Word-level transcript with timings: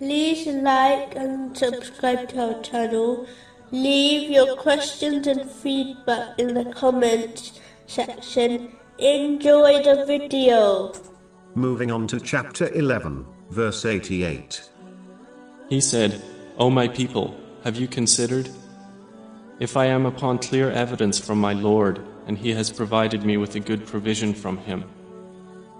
like 0.00 1.14
and 1.14 1.56
subscribe 1.56 2.28
to 2.30 2.54
our 2.54 2.62
channel. 2.62 3.26
Leave 3.70 4.30
your 4.30 4.56
questions 4.56 5.26
and 5.26 5.50
feedback 5.50 6.38
in 6.38 6.54
the 6.54 6.64
comments 6.72 7.60
section. 7.86 8.72
Enjoy 8.98 9.82
the 9.82 10.04
video. 10.06 10.92
Moving 11.54 11.90
on 11.90 12.06
to 12.08 12.20
chapter 12.20 12.72
11, 12.72 13.26
verse 13.50 13.84
88. 13.84 14.68
He 15.68 15.80
said, 15.80 16.22
O 16.58 16.70
my 16.70 16.88
people, 16.88 17.36
have 17.62 17.76
you 17.76 17.88
considered? 17.88 18.48
If 19.60 19.76
I 19.76 19.86
am 19.86 20.06
upon 20.06 20.38
clear 20.38 20.70
evidence 20.70 21.18
from 21.18 21.40
my 21.40 21.52
Lord, 21.52 22.04
and 22.26 22.36
He 22.36 22.52
has 22.52 22.70
provided 22.72 23.24
me 23.24 23.36
with 23.36 23.54
a 23.54 23.60
good 23.60 23.86
provision 23.86 24.34
from 24.34 24.58
Him, 24.58 24.84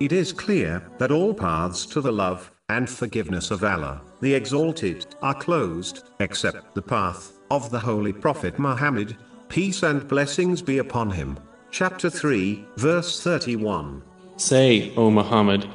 It 0.00 0.12
is 0.12 0.32
clear 0.32 0.82
that 0.98 1.12
all 1.12 1.32
paths 1.32 1.86
to 1.86 2.00
the 2.00 2.12
love 2.12 2.50
and 2.72 2.88
forgiveness 2.88 3.50
of 3.50 3.62
Allah, 3.62 4.00
the 4.20 4.34
Exalted, 4.34 5.06
are 5.20 5.34
closed, 5.34 6.04
except 6.20 6.74
the 6.74 6.82
path 6.82 7.38
of 7.50 7.70
the 7.70 7.78
Holy 7.78 8.12
Prophet 8.12 8.58
Muhammad, 8.58 9.16
peace 9.48 9.82
and 9.82 10.08
blessings 10.08 10.62
be 10.62 10.78
upon 10.78 11.10
him. 11.10 11.38
Chapter 11.70 12.08
3, 12.08 12.64
verse 12.76 13.22
31. 13.22 14.02
Say, 14.36 14.94
O 14.96 15.10
Muhammad, 15.10 15.68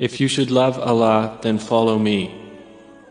if 0.00 0.20
you 0.20 0.28
should 0.28 0.50
love 0.50 0.78
Allah, 0.78 1.38
then 1.42 1.58
follow 1.58 1.98
me. 1.98 2.34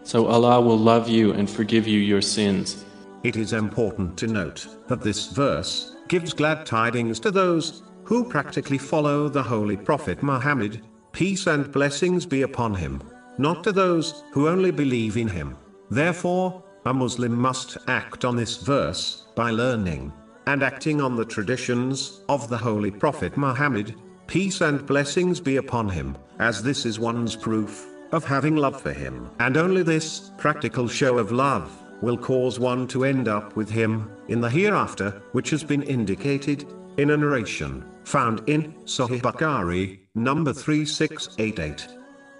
So 0.03 0.27
Allah 0.27 0.59
will 0.59 0.77
love 0.77 1.07
you 1.07 1.31
and 1.31 1.49
forgive 1.49 1.87
you 1.87 1.99
your 1.99 2.21
sins. 2.21 2.85
It 3.23 3.35
is 3.35 3.53
important 3.53 4.17
to 4.17 4.27
note 4.27 4.67
that 4.87 5.01
this 5.01 5.27
verse 5.27 5.95
gives 6.07 6.33
glad 6.33 6.65
tidings 6.65 7.19
to 7.21 7.31
those 7.31 7.83
who 8.03 8.23
practically 8.27 8.77
follow 8.77 9.29
the 9.29 9.43
Holy 9.43 9.77
Prophet 9.77 10.23
Muhammad, 10.23 10.81
peace 11.19 11.47
and 11.47 11.69
blessings 11.73 12.25
be 12.25 12.43
upon 12.43 12.73
him, 12.73 13.03
not 13.37 13.61
to 13.61 13.73
those 13.73 14.23
who 14.31 14.47
only 14.47 14.71
believe 14.71 15.17
in 15.17 15.27
him. 15.27 15.53
Therefore, 15.91 16.63
a 16.85 16.93
Muslim 16.93 17.35
must 17.35 17.75
act 17.89 18.23
on 18.23 18.37
this 18.37 18.55
verse 18.55 19.25
by 19.35 19.51
learning 19.51 20.13
and 20.47 20.63
acting 20.63 21.01
on 21.01 21.17
the 21.17 21.25
traditions 21.25 22.21
of 22.29 22.47
the 22.47 22.57
Holy 22.57 22.89
Prophet 22.89 23.35
Muhammad, 23.35 23.95
peace 24.27 24.61
and 24.61 24.85
blessings 24.85 25.41
be 25.41 25.57
upon 25.57 25.89
him, 25.89 26.17
as 26.39 26.63
this 26.63 26.85
is 26.85 27.01
one's 27.01 27.35
proof 27.35 27.85
of 28.13 28.23
having 28.23 28.55
love 28.55 28.81
for 28.81 28.93
him. 28.93 29.29
And 29.41 29.57
only 29.57 29.83
this 29.83 30.31
practical 30.37 30.87
show 30.87 31.17
of 31.17 31.33
love 31.33 31.69
will 32.01 32.17
cause 32.17 32.59
one 32.59 32.87
to 32.87 33.05
end 33.05 33.27
up 33.27 33.55
with 33.55 33.69
him 33.69 34.09
in 34.27 34.41
the 34.41 34.49
hereafter, 34.49 35.21
which 35.31 35.49
has 35.49 35.63
been 35.63 35.83
indicated 35.83 36.65
in 36.97 37.11
a 37.11 37.17
narration 37.17 37.83
found 38.03 38.41
in 38.49 38.73
Sahih 38.85 39.21
Bukhari, 39.21 39.99
number 40.15 40.53
3688. 40.53 41.87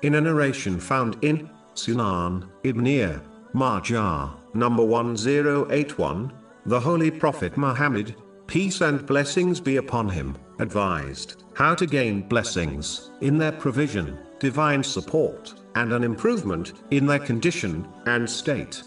In 0.01 0.15
a 0.15 0.21
narration 0.21 0.79
found 0.79 1.17
in 1.23 1.49
Sunan 1.75 2.49
Ibn 2.63 3.21
Majah, 3.53 4.33
number 4.53 4.83
1081, 4.83 6.31
the 6.65 6.79
Holy 6.79 7.11
Prophet 7.11 7.55
Muhammad, 7.57 8.15
peace 8.47 8.81
and 8.81 9.05
blessings 9.05 9.59
be 9.59 9.77
upon 9.77 10.09
him, 10.09 10.35
advised 10.59 11.43
how 11.53 11.73
to 11.75 11.85
gain 11.85 12.21
blessings 12.21 13.11
in 13.21 13.37
their 13.37 13.51
provision, 13.51 14.17
divine 14.39 14.83
support, 14.83 15.53
and 15.75 15.93
an 15.93 16.03
improvement 16.03 16.73
in 16.91 17.05
their 17.05 17.19
condition 17.19 17.87
and 18.05 18.29
state. 18.29 18.83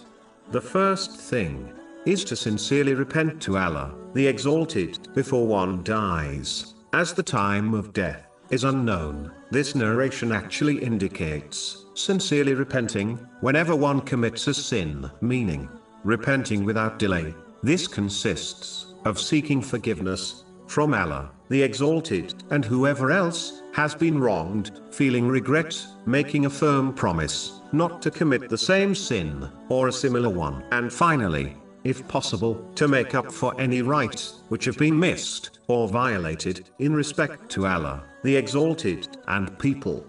The 0.52 0.60
first 0.60 1.16
thing 1.16 1.72
is 2.04 2.24
to 2.24 2.36
sincerely 2.36 2.92
repent 2.92 3.40
to 3.40 3.56
Allah, 3.56 3.94
the 4.12 4.26
Exalted, 4.26 5.08
before 5.14 5.46
one 5.46 5.82
dies, 5.82 6.74
as 6.92 7.14
the 7.14 7.22
time 7.22 7.72
of 7.72 7.94
death 7.94 8.26
is 8.50 8.64
unknown. 8.64 9.32
This 9.50 9.74
narration 9.74 10.30
actually 10.30 10.76
indicates 10.76 11.86
sincerely 11.94 12.52
repenting 12.52 13.16
whenever 13.40 13.74
one 13.74 14.02
commits 14.02 14.46
a 14.46 14.52
sin, 14.52 15.10
meaning 15.22 15.70
repenting 16.04 16.66
without 16.66 16.98
delay. 16.98 17.34
This 17.62 17.88
consists 17.88 18.92
of 19.06 19.18
seeking 19.18 19.62
forgiveness 19.62 20.44
from 20.66 20.92
Allah, 20.92 21.30
the 21.48 21.62
Exalted, 21.62 22.44
and 22.50 22.62
whoever 22.62 23.10
else 23.10 23.61
has 23.72 23.94
been 23.94 24.18
wronged, 24.18 24.80
feeling 24.90 25.26
regret, 25.26 25.84
making 26.06 26.46
a 26.46 26.50
firm 26.50 26.92
promise 26.92 27.60
not 27.72 28.02
to 28.02 28.10
commit 28.10 28.48
the 28.48 28.58
same 28.58 28.94
sin 28.94 29.48
or 29.68 29.88
a 29.88 29.92
similar 29.92 30.28
one, 30.28 30.62
and 30.72 30.92
finally, 30.92 31.56
if 31.84 32.06
possible, 32.06 32.54
to 32.74 32.86
make 32.86 33.14
up 33.14 33.32
for 33.32 33.58
any 33.60 33.82
rights 33.82 34.42
which 34.48 34.66
have 34.66 34.76
been 34.76 34.98
missed 34.98 35.58
or 35.68 35.88
violated 35.88 36.68
in 36.78 36.94
respect 36.94 37.48
to 37.50 37.66
Allah, 37.66 38.04
the 38.22 38.36
Exalted, 38.36 39.08
and 39.28 39.58
people. 39.58 40.04